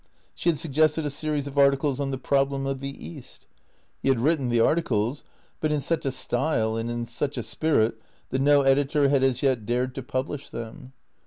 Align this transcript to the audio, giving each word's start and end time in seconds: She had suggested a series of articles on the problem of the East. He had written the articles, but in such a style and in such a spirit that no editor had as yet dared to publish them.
She 0.33 0.49
had 0.49 0.57
suggested 0.57 1.05
a 1.05 1.11
series 1.11 1.45
of 1.45 1.59
articles 1.59 1.99
on 1.99 2.09
the 2.09 2.17
problem 2.17 2.65
of 2.65 2.79
the 2.79 2.89
East. 3.07 3.45
He 4.01 4.09
had 4.09 4.19
written 4.19 4.49
the 4.49 4.59
articles, 4.59 5.23
but 5.59 5.71
in 5.71 5.79
such 5.79 6.07
a 6.07 6.11
style 6.11 6.75
and 6.75 6.89
in 6.89 7.05
such 7.05 7.37
a 7.37 7.43
spirit 7.43 8.01
that 8.31 8.41
no 8.41 8.63
editor 8.63 9.09
had 9.09 9.21
as 9.21 9.43
yet 9.43 9.63
dared 9.67 9.93
to 9.93 10.01
publish 10.01 10.49
them. 10.49 10.93